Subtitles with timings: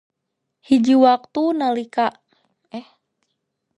[0.65, 2.05] Hiji waktu nalika